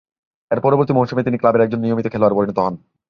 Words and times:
এর 0.51 0.59
পরবর্তী 0.61 0.93
মৌসুমে, 0.93 1.23
তিনি 1.23 1.37
ক্লাবের 1.37 1.63
একজন 1.63 1.79
নিয়মিত 1.79 2.07
খেলোয়াড়ে 2.11 2.37
পরিণত 2.37 2.57
হন। 2.59 2.75